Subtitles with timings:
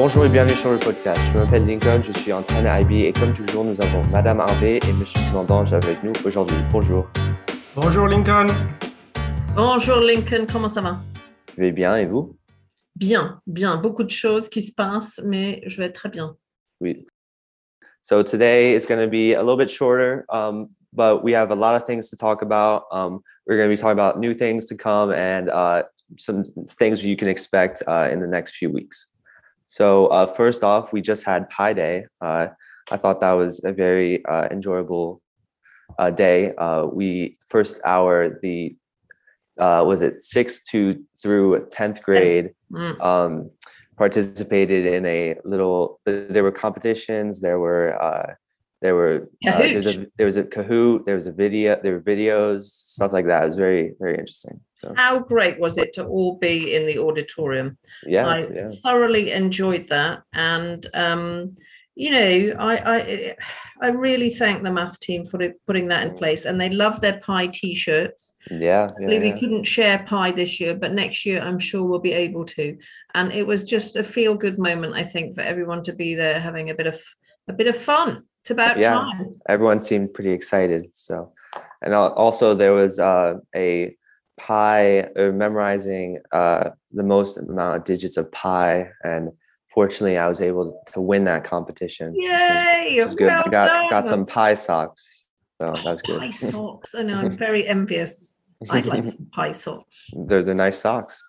[0.00, 1.20] Bonjour et bienvenue sur le podcast.
[1.32, 4.92] Je m'appelle Lincoln, je suis antenne IB et comme toujours, nous avons Madame Harvey et
[4.92, 6.56] Monsieur Mandange avec nous aujourd'hui.
[6.70, 7.10] Bonjour.
[7.74, 8.46] Bonjour Lincoln.
[9.56, 11.00] Bonjour Lincoln, comment ça va?
[11.56, 12.38] Je vais bien et vous?
[12.94, 13.76] Bien, bien.
[13.76, 16.36] Beaucoup de choses qui se passent, mais je vais très bien.
[16.80, 17.04] Oui.
[18.00, 21.56] So today is going to be a little bit shorter, um, but we have a
[21.56, 22.84] lot of things to talk about.
[22.92, 23.18] Um,
[23.48, 25.82] we're going to be talking about new things to come and uh,
[26.18, 26.44] some
[26.78, 29.08] things you can expect uh, in the next few weeks.
[29.68, 32.04] So uh, first off, we just had Pi Day.
[32.20, 32.48] Uh,
[32.90, 35.20] I thought that was a very uh, enjoyable
[35.98, 36.54] uh, day.
[36.56, 38.74] Uh, we first hour the
[39.60, 43.00] uh, was it sixth to through tenth grade Mm.
[43.00, 43.50] um,
[43.96, 46.00] participated in a little.
[46.04, 47.40] There were competitions.
[47.40, 48.34] There were uh,
[48.80, 50.10] there were uh, there was a Kahoot.
[50.16, 51.04] there was a Kahoot.
[51.04, 51.80] There was a video.
[51.82, 53.42] There were videos, stuff like that.
[53.42, 54.60] It was very very interesting.
[54.76, 57.76] So How great was it to all be in the auditorium?
[58.06, 58.70] yeah, I yeah.
[58.82, 61.56] thoroughly enjoyed that, and um,
[61.96, 63.36] you know, I, I
[63.80, 67.00] I really thank the math team for it, putting that in place, and they love
[67.00, 68.32] their pie T-shirts.
[68.50, 71.98] Yeah, yeah, Sadly, we couldn't share pie this year, but next year I'm sure we'll
[71.98, 72.76] be able to.
[73.14, 76.70] And it was just a feel-good moment, I think, for everyone to be there having
[76.70, 77.00] a bit of
[77.48, 78.24] a bit of fun.
[78.48, 78.94] It's about Yeah.
[78.94, 79.32] time.
[79.46, 80.88] everyone seemed pretty excited.
[80.94, 81.32] So,
[81.82, 83.94] and also there was uh, a
[84.38, 89.32] pi uh, memorizing uh, the most amount of digits of pi, and
[89.74, 92.14] fortunately, I was able to win that competition.
[92.16, 92.94] Yay!
[92.96, 93.28] which was good.
[93.28, 94.06] I well got got done.
[94.06, 95.24] some pie socks,
[95.60, 96.20] so that was good.
[96.20, 96.94] Pie socks.
[96.94, 97.16] I know.
[97.16, 98.34] I'm very envious.
[98.70, 99.94] I'd like some pie socks.
[100.26, 101.22] They're the nice socks.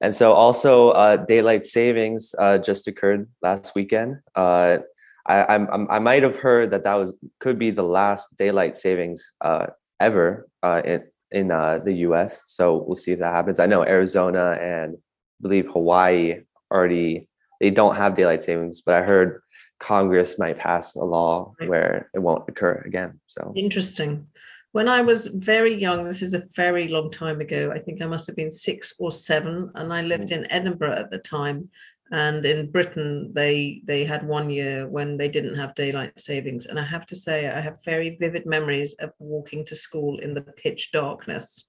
[0.00, 4.16] And so also uh, daylight savings uh, just occurred last weekend.
[4.34, 4.78] Uh,
[5.26, 8.76] I, I'm, I'm- I might have heard that that was could be the last daylight
[8.76, 9.66] savings uh,
[10.00, 12.42] ever uh, in in uh, the U.S.
[12.46, 13.58] So we'll see if that happens.
[13.60, 14.98] I know Arizona and I
[15.42, 16.40] believe Hawaii
[16.72, 17.28] already
[17.60, 19.40] they don't have daylight savings, but I heard
[19.80, 21.68] Congress might pass a law Right.
[21.68, 23.18] where it won't occur again.
[23.26, 24.26] So Interesting.
[24.72, 27.72] When I was very young, this is a very long time ago.
[27.74, 31.10] I think I must have been six or seven, and I lived in Edinburgh at
[31.10, 31.70] the time.
[32.12, 36.66] And in Britain, they they had one year when they didn't have daylight savings.
[36.66, 40.32] And I have to say, I have very vivid memories of walking to school in
[40.34, 41.66] the pitch darkness.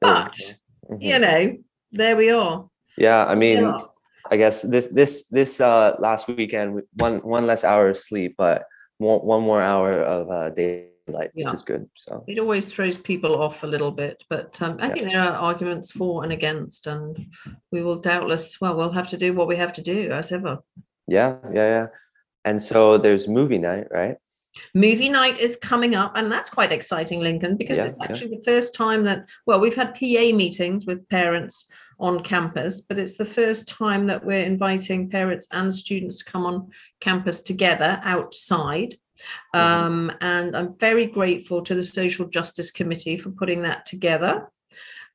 [0.00, 0.34] But
[0.90, 1.00] Mhm.
[1.00, 1.56] you know,
[1.92, 2.68] there we are.
[2.96, 3.72] yeah, I mean.
[4.32, 8.62] I guess this this this uh last weekend one one less hour of sleep, but
[8.98, 10.50] one one more hour of uh
[11.10, 11.46] daylight, Yeah.
[11.46, 11.88] which is good.
[11.94, 14.94] So It always throws people off a little bit, but um, I Yeah.
[14.94, 17.26] think there are arguments for and against, and
[17.70, 20.58] we will doubtless, well, we'll have to do what we have to do as ever.
[21.06, 21.86] yeah, yeah, yeah.
[22.44, 24.16] And so there's movie night, right?
[24.74, 28.42] Movie night is coming up, and that's quite exciting, Lincoln, because Yeah, it's actually the
[28.44, 31.66] first time that, well, we've had PA meetings with parents
[31.98, 36.46] on campus, but it's the first time that we're inviting parents and students to come
[36.46, 38.96] on campus together outside.
[39.54, 39.60] Mhm.
[39.60, 44.50] Um, and I'm very grateful to the Social Justice Committee for putting that together.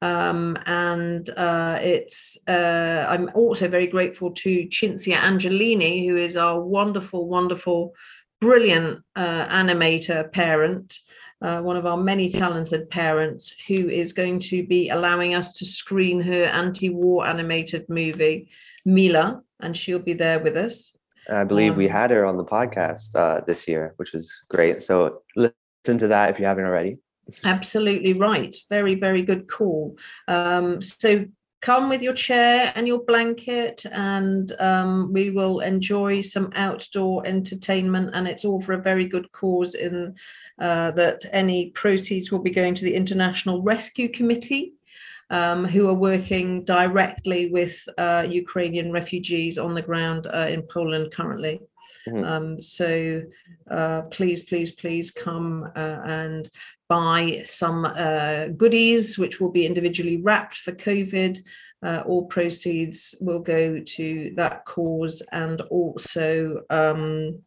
[0.02, 6.60] Um, and uh, it's uh, I'm also very grateful to Cinzia Angelini, who is our
[6.62, 7.94] wonderful, wonderful,
[8.42, 11.00] brilliant uh, animator parent,
[11.42, 15.66] uh, one of our many talented parents, who is going to be allowing us to
[15.66, 18.50] screen her anti-war animated movie,
[18.84, 20.98] Mila, and she'll be there with us.
[21.30, 24.82] I believe we Um, had her on the podcast uh this year, which was great.
[24.82, 26.98] So listen to that if you haven't already.
[27.44, 28.56] Absolutely right.
[28.70, 29.98] Very, very good call.
[30.28, 31.26] Um, so
[31.62, 38.12] come with your chair and your blanket, and um, we will enjoy some outdoor entertainment.
[38.14, 39.74] And it's all for a very good cause.
[39.74, 40.14] In
[40.62, 44.75] uh, that, any proceeds will be going to the International Rescue Committee.
[45.32, 51.12] Um, who are working directly with uh, Ukrainian refugees on the ground uh, in Poland
[51.12, 51.62] currently.
[52.08, 52.26] Mhm.
[52.26, 53.24] Um, so
[53.70, 56.50] uh, please, please, please come uh, and
[56.88, 61.40] buy some uh, goodies, which will be individually wrapped for COVID.
[61.84, 67.40] Uh, all proceeds will go to that cause and also um,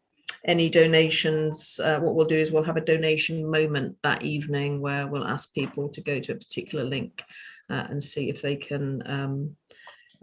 [0.45, 1.81] any donations.
[1.83, 5.53] Uh, what we'll do is we'll have a donation moment that evening where we'll ask
[5.55, 7.23] people to go to a particular link
[7.71, 9.57] uh, and see if they can um,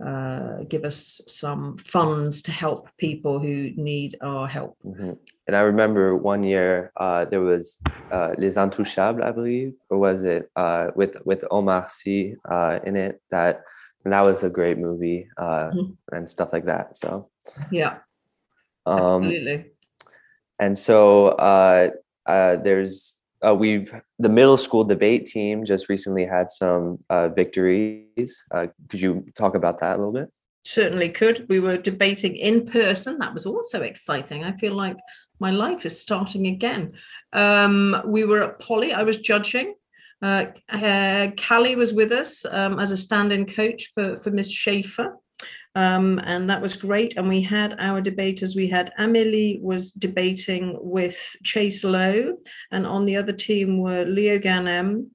[0.06, 4.78] uh, give us some funds to help people who need our help.
[4.86, 5.18] Mhm.
[5.48, 7.80] And I remember one year uh, there was
[8.12, 12.96] uh, Les Intouchables, I believe, or was it uh, with with Omar Sy uh, in
[12.96, 13.22] it?
[13.32, 13.62] That
[14.04, 15.98] and that was a great movie uh, Mhm.
[16.12, 16.98] and stuff like that.
[16.98, 17.30] So
[17.72, 18.00] Yeah,
[18.86, 19.72] um, absolutely.
[20.60, 21.90] and so uh,
[22.26, 23.15] uh, there's
[23.46, 28.44] uh, we've the middle school debate team just recently had some uh, victories.
[28.52, 30.30] Uh, could you talk about that a little bit?
[30.66, 31.48] certainly could.
[31.48, 33.20] We were debating in person.
[33.20, 34.44] That was also exciting.
[34.44, 34.98] I feel like
[35.40, 36.94] my life is starting again.
[37.34, 38.94] Um, we were at Poly.
[38.94, 39.76] I was judging.
[40.22, 45.18] Uh, uh, Callie was with us um, as a stand-in coach for for Miss Schaefer.
[45.76, 47.18] Um, and that was great.
[47.18, 48.56] And we had our debaters.
[48.56, 52.38] We had Amelie was debating with Chase Lowe,
[52.72, 55.12] and on the other team were Leo Ganem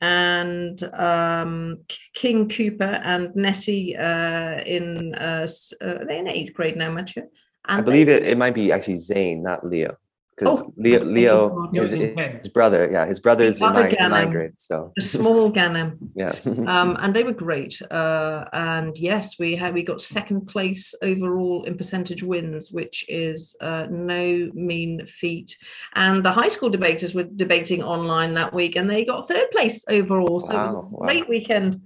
[0.00, 1.78] and um,
[2.14, 5.46] King Cooper and Nessie uh, in uh,
[5.80, 7.22] uh, they in eighth grade now, Matthew.
[7.64, 9.96] I believe it, it might be actually Zane, not Leo
[10.42, 14.52] because oh, Leo, Leo his, his, brother, yeah, his brother's in my, in my, grade.
[14.56, 15.98] So a small Ganem.
[16.14, 16.34] yeah.
[16.66, 17.80] um, and they were great.
[17.90, 23.56] Uh, and yes, we had we got second place overall in percentage wins, which is
[23.60, 25.56] uh, no mean feat.
[25.94, 29.84] And the high school debaters were debating online that week, and they got third place
[29.88, 30.40] overall.
[30.40, 31.82] So wow, it was a great weekend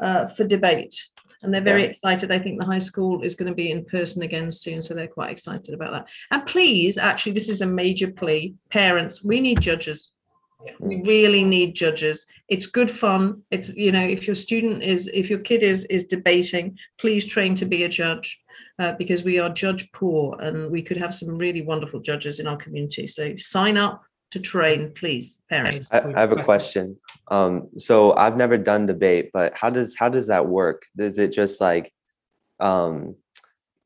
[0.00, 1.06] uh, for debate
[1.42, 1.88] and they're very yeah.
[1.88, 2.30] excited.
[2.30, 5.08] I think the high school is going to be in person again soon, so they're
[5.08, 6.06] quite excited about that.
[6.30, 8.54] And please, actually, this is a major plea.
[8.70, 10.10] Parents, we need judges.
[10.78, 11.06] We mm.
[11.06, 12.26] really need judges.
[12.48, 13.42] It's good fun.
[13.50, 17.54] It's you know, if your student is, if your kid is is debating, please train
[17.56, 18.38] to be a judge.
[18.78, 22.46] Uh, because we are judge poor and we could have some really wonderful judges in
[22.46, 23.06] our community.
[23.06, 25.92] So sign up, to train, please, parents?
[25.92, 26.96] I, I have a question.
[27.28, 30.82] Um, so I've never done debate, but how does how does that work?
[30.98, 31.92] Is it just like
[32.60, 33.16] um,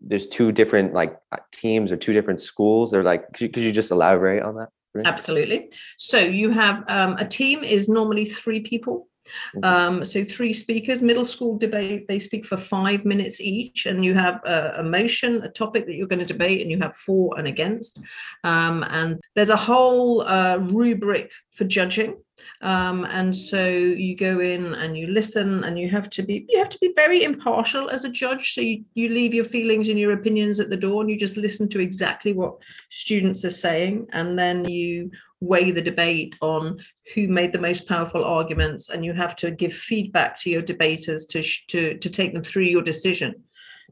[0.01, 2.95] there's two different like uh, teams or two different schools?
[2.95, 4.69] Or like, could you, could you just elaborate on that?
[5.05, 5.73] Absolutely.
[5.99, 9.09] So you have um, a team is normally three people.
[9.57, 9.65] Mm-hmm.
[9.65, 14.15] Um, so three speakers, middle school debate, they speak for five minutes each, and you
[14.15, 17.39] have a, a motion, a topic that you're going to debate, and you have for
[17.39, 18.01] and against.
[18.45, 22.17] Um, and there's a whole uh, rubric for judging.
[22.63, 26.59] Um, and so you go in and you listen and you have to be you
[26.59, 29.99] have to be very impartial as a judge so you, you leave your feelings and
[29.99, 32.57] your opinions at the door and you just listen to exactly what
[32.91, 35.11] students are saying and then you
[35.45, 36.79] weigh the debate on
[37.15, 41.27] who made the most powerful arguments and you have to give feedback to your debaters
[41.27, 43.35] to to to take them through your decision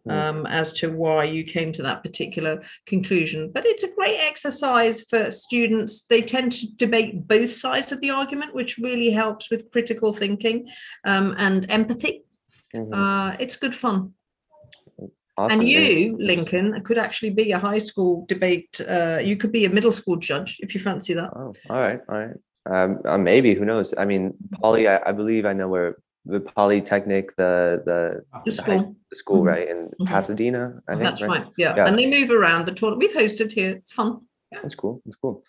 [0.04, 0.10] hmm.
[0.10, 3.50] um, as to why you came to that particular conclusion.
[3.52, 6.06] But it's a great exercise for students.
[6.06, 10.68] They tend to debate both sides of the argument, which really helps with critical thinking
[11.04, 12.24] um, and empathy.
[12.74, 12.94] Mm-hmm.
[12.94, 14.14] Uh, it's good fun.
[15.38, 15.60] Awesome.
[15.60, 18.80] And you, Lincoln, could actually be a high school debate.
[18.86, 21.30] Uh, you could be a middle school judge if you fancy that.
[21.34, 22.36] Oh, all right, all right.
[22.66, 23.94] Um, uh, maybe who knows?
[23.96, 24.86] I mean, Poly.
[24.88, 25.96] I, I, believe I know where
[26.26, 29.46] the Polytechnic, the the, the school, the, the school, mm-hmm.
[29.46, 30.04] right in mm-hmm.
[30.04, 30.80] Pasadena.
[30.86, 31.42] I think that's right.
[31.42, 31.46] right.
[31.56, 31.74] Yeah.
[31.76, 31.86] yeah.
[31.86, 33.00] and they move around the tournament.
[33.00, 33.70] We've hosted here.
[33.70, 34.20] It's fun.
[34.52, 34.58] Yeah.
[34.62, 35.00] That's cool.
[35.04, 35.42] That's cool.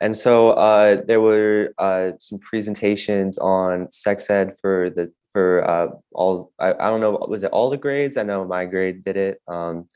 [0.00, 5.88] And so uh, there were uh, some presentations on sex ed for the for uh,
[6.12, 9.18] all I, I don't know was it all the grades i know my grade did
[9.18, 9.86] it um,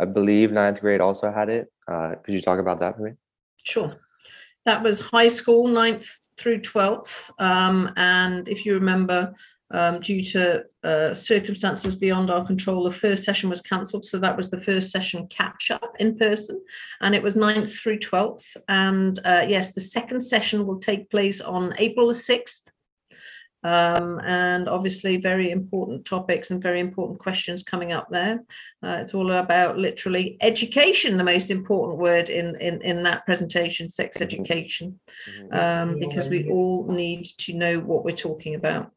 [0.00, 3.12] i believe ninth grade also had it uh, could you talk about that for me
[3.62, 3.94] sure
[4.66, 6.08] that was high school ninth
[6.38, 9.32] through 12th um, and if you remember
[9.72, 14.04] um, due to uh, circumstances beyond our control, the first session was cancelled.
[14.04, 16.60] So that was the first session catch up in person,
[17.02, 18.56] and it was 9th through 12th.
[18.66, 22.62] And uh, yes, the second session will take place on April the 6th
[23.64, 28.40] um, and obviously very important topics and very important questions coming up there.
[28.82, 33.90] Uh, it's all about literally education, the most important word in, in, in that presentation,
[33.90, 34.24] sex mm-hmm.
[34.24, 34.98] education,
[35.28, 35.58] mm-hmm.
[35.58, 38.90] um, because we all need to know what we're talking about.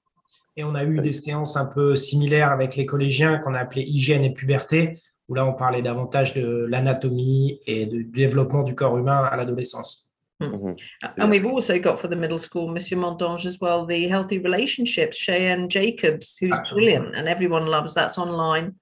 [0.55, 3.81] Et on a eu des séances un peu similaires avec les collégiens qu'on a appelées
[3.81, 8.97] hygiène et puberté, où là on parlait davantage de l'anatomie et du développement du corps
[8.97, 10.12] humain à l'adolescence.
[10.51, 11.21] Mm-hmm.
[11.21, 15.17] And we've also got for the middle school, Monsieur Mondange as well, the healthy relationships,
[15.17, 16.93] Cheyenne Jacobs, who's Absolutely.
[16.93, 17.93] brilliant and everyone loves.
[17.93, 18.75] That's online.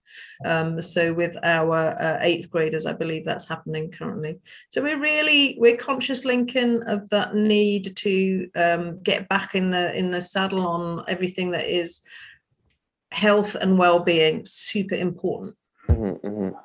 [0.45, 4.39] Um, so with our uh, eighth graders, I believe that's happening currently.
[4.71, 9.95] So we're really we're conscious, Lincoln, of that need to um, get back in the
[9.95, 12.01] in the saddle on everything that is
[13.11, 14.43] health and well-being.
[14.45, 15.55] Super important.
[15.87, 16.57] Mm-hmm, mm-hmm.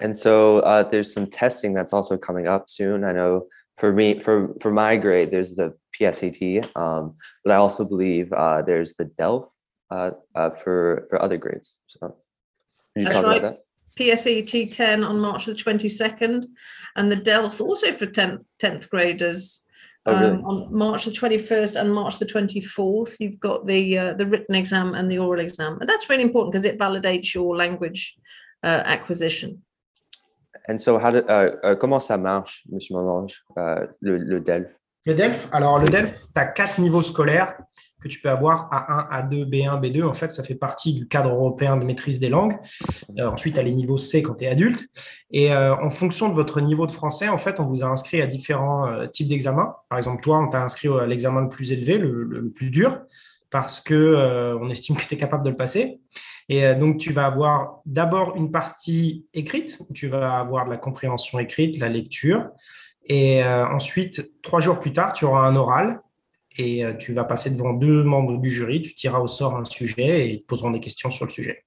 [0.00, 3.04] And so uh, there's some testing that's also coming up soon.
[3.04, 3.46] I know
[3.78, 7.14] for me for for my grade there's the psat um,
[7.44, 9.48] but i also believe uh, there's the delf
[9.90, 12.16] uh, uh, for for other grades so
[12.96, 13.38] you That's talk right.
[13.38, 13.64] about that
[13.98, 16.46] PSAT 10 on March the 22nd,
[16.96, 19.62] and the DELF also for 10th, 10th graders
[20.06, 20.32] oh, really?
[20.32, 23.16] um, on March the 21st and March the 24th.
[23.20, 26.52] You've got the uh, the written exam and the oral exam, and that's really important
[26.52, 28.14] because it validates your language
[28.62, 29.62] uh, acquisition.
[30.68, 34.68] And so, how did, uh, uh, comment ça marche, Monsieur Mondange, uh, le, DELF
[35.04, 37.56] Le DELF, alors le DELF, tu as quatre niveaux scolaires
[38.04, 40.04] que tu peux avoir A1, A2, B1, B2.
[40.04, 42.56] En fait, ça fait partie du cadre européen de maîtrise des langues.
[43.18, 44.86] Euh, ensuite, tu as les niveaux C quand tu es adulte.
[45.30, 48.20] Et euh, en fonction de votre niveau de français, en fait, on vous a inscrit
[48.20, 49.74] à différents euh, types d'examens.
[49.88, 53.00] Par exemple, toi, on t'a inscrit à l'examen le plus élevé, le, le plus dur,
[53.50, 56.00] parce que on estime que tu es capable de le passer.
[56.48, 61.38] Et donc, tu vas avoir d'abord une partie écrite, tu vas avoir de la compréhension
[61.38, 62.50] écrite, la lecture.
[63.06, 66.00] Et ensuite, trois jours plus tard, tu auras un oral
[66.58, 70.26] et tu vas passer devant deux membres du jury, tu tireras au sort un sujet
[70.26, 71.64] et ils te poseront des questions sur le sujet.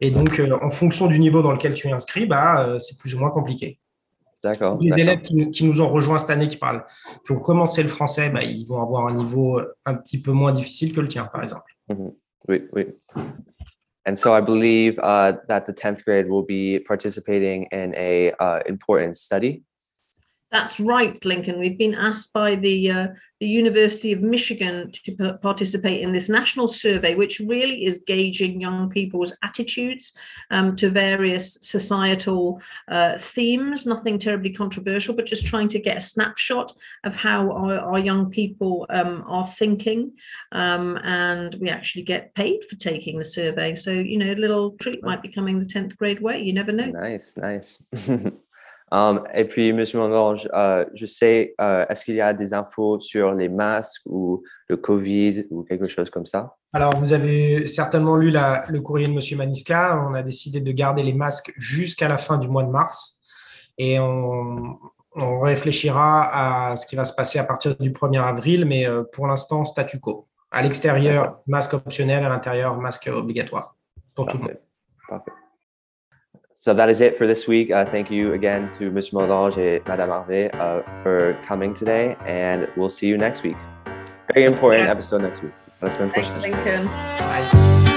[0.00, 3.20] Et donc, en fonction du niveau dans lequel tu es inscrit, bah, c'est plus ou
[3.20, 3.78] moins compliqué.
[4.42, 4.78] D'accord.
[4.80, 6.84] Les élèves qui, nous ont rejoints cette année, qui parlent,
[7.24, 10.50] qui ont commencé le français, bah, ils vont avoir un niveau un petit peu moins
[10.50, 11.76] difficile que le tien, par exemple.
[11.88, 12.12] Mm-hmm.
[12.48, 12.86] Oui, oui.
[14.04, 18.60] And so I believe uh, that the 10th grade will be participating in a uh,
[18.66, 19.62] important study.
[20.52, 21.58] That's right, Lincoln.
[21.58, 23.06] We've been asked by the uh,
[23.40, 28.90] the University of Michigan to participate in this national survey, which really is gauging young
[28.90, 30.12] people's attitudes
[30.50, 33.86] um, to various societal uh, themes.
[33.86, 38.30] Nothing terribly controversial, but just trying to get a snapshot of how our, our young
[38.30, 40.12] people um, are thinking.
[40.52, 43.74] Um, and we actually get paid for taking the survey.
[43.74, 46.42] So you know, a little treat might be coming the tenth grade way.
[46.42, 46.90] You never know.
[46.90, 47.82] Nice, nice.
[48.92, 49.82] Um, et puis, M.
[49.94, 54.42] Mandange, euh, je sais, euh, est-ce qu'il y a des infos sur les masques ou
[54.68, 56.56] le Covid ou quelque chose comme ça?
[56.74, 59.38] Alors, vous avez certainement lu la, le courrier de M.
[59.38, 60.06] Maniska.
[60.06, 63.18] On a décidé de garder les masques jusqu'à la fin du mois de mars
[63.78, 64.78] et on,
[65.16, 69.04] on, réfléchira à ce qui va se passer à partir du 1er avril, mais euh,
[69.10, 70.28] pour l'instant, statu quo.
[70.50, 73.74] À l'extérieur, masque optionnel, à l'intérieur, masque obligatoire
[74.14, 74.58] pour tout le monde.
[75.08, 75.32] Parfait.
[76.62, 77.72] So that is it for this week.
[77.72, 79.14] Uh, thank you again to Mr.
[79.14, 83.56] Molange and Madame Harvey uh, for coming today, and we'll see you next week.
[84.32, 85.54] Very important episode next week.
[85.80, 85.96] Thanks,
[86.40, 86.86] Lincoln.
[86.86, 87.88] Bye.